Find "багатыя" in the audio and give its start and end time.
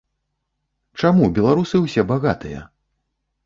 2.15-2.67